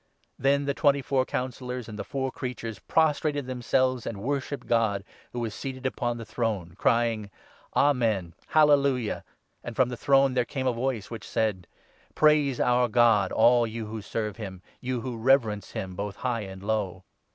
Then 0.39 0.65
the 0.65 0.73
twenty 0.73 1.03
four 1.03 1.25
Councillors 1.25 1.85
4 1.85 1.91
and 1.91 1.99
the 1.99 2.03
four 2.03 2.31
Creatures 2.31 2.79
prostrated 2.79 3.45
themselves 3.45 4.07
and 4.07 4.23
worshipped 4.23 4.65
God 4.65 5.03
who 5.31 5.39
was 5.39 5.53
seated 5.53 5.85
upon 5.85 6.17
the 6.17 6.25
throne, 6.25 6.73
crying 6.75 7.29
—'Amen, 7.75 8.33
5 8.47 8.53
Hallelujah!'; 8.53 9.23
and 9.63 9.75
from 9.75 9.89
the 9.89 9.95
throne 9.97 10.33
there 10.33 10.43
came 10.43 10.65
a 10.65 10.73
voice 10.73 11.11
which 11.11 11.29
said 11.29 11.67
—'Praise 12.15 12.59
our 12.59 12.87
God 12.87 13.31
all 13.31 13.67
you 13.67 13.85
who 13.85 14.01
serve 14.01 14.37
him, 14.37 14.63
You 14.79 15.01
who 15.01 15.17
reverence 15.17 15.73
him, 15.73 15.95
both 15.95 16.15
high 16.15 16.41
and 16.41 16.63
low.' 16.63 17.03